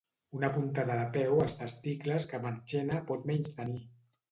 Una 0.35 0.47
puntada 0.53 0.95
de 0.99 1.03
peu 1.17 1.35
als 1.43 1.53
testicles 1.61 2.27
que 2.33 2.41
Marchena 2.49 3.01
pot 3.13 3.31
menystenir. 3.31 3.81